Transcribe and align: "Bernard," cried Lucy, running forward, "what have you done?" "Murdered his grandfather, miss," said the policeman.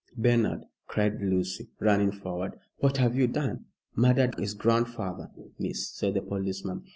"Bernard," 0.17 0.63
cried 0.87 1.21
Lucy, 1.21 1.69
running 1.79 2.11
forward, 2.11 2.55
"what 2.77 2.97
have 2.97 3.15
you 3.15 3.27
done?" 3.27 3.65
"Murdered 3.95 4.33
his 4.33 4.55
grandfather, 4.55 5.29
miss," 5.59 5.89
said 5.91 6.15
the 6.15 6.21
policeman. 6.23 6.83